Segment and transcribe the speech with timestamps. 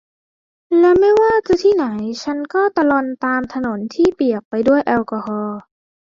[0.79, 1.85] และไม่ว่าจะที่ไหน
[2.23, 5.59] ฉันก็ตะลอนตามถนนที่เปียกไปด้วยแอลกอฮอล์